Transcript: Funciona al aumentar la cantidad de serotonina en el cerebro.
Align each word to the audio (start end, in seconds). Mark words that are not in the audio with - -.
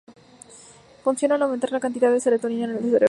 Funciona 1.03 1.35
al 1.35 1.43
aumentar 1.43 1.71
la 1.71 1.79
cantidad 1.79 2.11
de 2.11 2.19
serotonina 2.19 2.65
en 2.65 2.71
el 2.71 2.77
cerebro. 2.77 2.99